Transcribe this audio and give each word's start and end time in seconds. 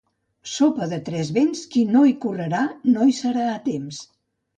Sopa 0.51 0.85
de 0.93 0.97
tres 1.09 1.29
vents: 1.35 1.61
qui 1.75 1.83
no 1.95 2.01
hi 2.11 2.15
correrà, 2.23 2.63
no 2.95 3.05
hi 3.11 3.15
serà 3.19 3.45
a 3.51 3.61
temps. 3.69 4.01